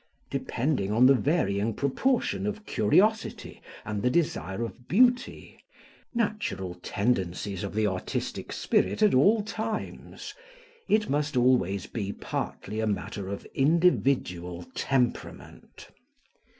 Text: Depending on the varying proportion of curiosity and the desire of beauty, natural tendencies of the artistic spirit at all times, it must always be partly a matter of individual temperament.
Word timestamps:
Depending 0.31 0.91
on 0.91 1.05
the 1.05 1.13
varying 1.13 1.75
proportion 1.75 2.47
of 2.47 2.65
curiosity 2.65 3.61
and 3.85 4.01
the 4.01 4.09
desire 4.09 4.63
of 4.63 4.87
beauty, 4.87 5.63
natural 6.15 6.73
tendencies 6.73 7.63
of 7.63 7.75
the 7.75 7.85
artistic 7.85 8.51
spirit 8.51 9.03
at 9.03 9.13
all 9.13 9.43
times, 9.43 10.33
it 10.89 11.07
must 11.07 11.37
always 11.37 11.85
be 11.85 12.11
partly 12.11 12.79
a 12.79 12.87
matter 12.87 13.29
of 13.29 13.45
individual 13.53 14.65
temperament. 14.73 15.89